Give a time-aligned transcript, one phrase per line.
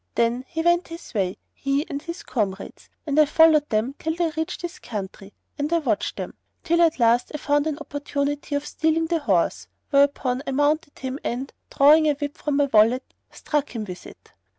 [0.15, 4.31] Then he went his way, he and his comrades, and I followed them till they
[4.31, 8.65] reached this country; and I watched them, till at last I found an opportunity of
[8.65, 13.75] stealing the horse, whereupon I mounted him and, drawing a whip from my wallet, struck
[13.75, 14.31] him with it.